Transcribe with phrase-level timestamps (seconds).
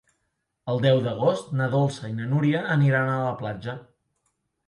[0.71, 3.77] El deu d'agost na Dolça i na Núria aniran a la platja.